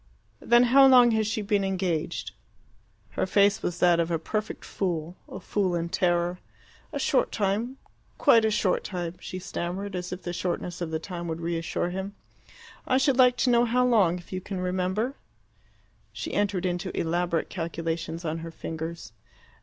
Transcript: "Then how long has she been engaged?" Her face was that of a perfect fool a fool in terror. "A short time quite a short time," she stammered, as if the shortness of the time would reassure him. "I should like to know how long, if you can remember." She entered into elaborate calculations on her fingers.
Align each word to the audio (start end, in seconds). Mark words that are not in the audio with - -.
"Then 0.39 0.63
how 0.73 0.87
long 0.87 1.11
has 1.11 1.27
she 1.27 1.43
been 1.43 1.63
engaged?" 1.63 2.31
Her 3.11 3.27
face 3.27 3.61
was 3.61 3.77
that 3.79 3.99
of 3.99 4.09
a 4.09 4.17
perfect 4.17 4.65
fool 4.65 5.15
a 5.29 5.39
fool 5.39 5.75
in 5.75 5.89
terror. 5.89 6.39
"A 6.91 6.97
short 6.97 7.31
time 7.31 7.77
quite 8.17 8.43
a 8.43 8.49
short 8.49 8.83
time," 8.83 9.13
she 9.19 9.37
stammered, 9.37 9.95
as 9.95 10.11
if 10.11 10.23
the 10.23 10.33
shortness 10.33 10.81
of 10.81 10.89
the 10.89 10.97
time 10.97 11.27
would 11.27 11.39
reassure 11.39 11.91
him. 11.91 12.15
"I 12.87 12.97
should 12.97 13.17
like 13.19 13.37
to 13.45 13.51
know 13.51 13.65
how 13.65 13.85
long, 13.85 14.17
if 14.17 14.33
you 14.33 14.41
can 14.41 14.59
remember." 14.59 15.17
She 16.11 16.33
entered 16.33 16.65
into 16.65 16.89
elaborate 16.99 17.49
calculations 17.51 18.25
on 18.25 18.39
her 18.39 18.49
fingers. 18.49 19.11